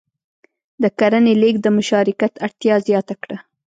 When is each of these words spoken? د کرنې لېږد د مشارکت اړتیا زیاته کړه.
د 0.81 0.83
کرنې 0.99 1.33
لېږد 1.41 1.61
د 1.63 1.67
مشارکت 1.77 2.33
اړتیا 2.45 2.75
زیاته 2.87 3.15
کړه. 3.23 3.37